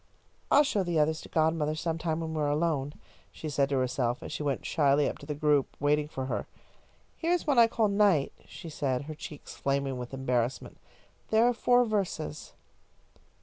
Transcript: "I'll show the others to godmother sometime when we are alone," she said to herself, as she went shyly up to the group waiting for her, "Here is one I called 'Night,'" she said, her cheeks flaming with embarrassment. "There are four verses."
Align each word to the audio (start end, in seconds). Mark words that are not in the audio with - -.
"I'll 0.49 0.63
show 0.63 0.81
the 0.81 0.97
others 0.97 1.21
to 1.21 1.29
godmother 1.29 1.75
sometime 1.75 2.21
when 2.21 2.33
we 2.33 2.41
are 2.41 2.49
alone," 2.49 2.93
she 3.31 3.49
said 3.49 3.69
to 3.69 3.77
herself, 3.77 4.23
as 4.23 4.31
she 4.31 4.41
went 4.41 4.65
shyly 4.65 5.07
up 5.07 5.19
to 5.19 5.27
the 5.27 5.35
group 5.35 5.77
waiting 5.79 6.07
for 6.07 6.25
her, 6.25 6.47
"Here 7.15 7.33
is 7.33 7.45
one 7.45 7.59
I 7.59 7.67
called 7.67 7.91
'Night,'" 7.91 8.33
she 8.47 8.67
said, 8.67 9.03
her 9.03 9.13
cheeks 9.13 9.53
flaming 9.53 9.99
with 9.99 10.11
embarrassment. 10.11 10.77
"There 11.29 11.47
are 11.47 11.53
four 11.53 11.85
verses." 11.85 12.53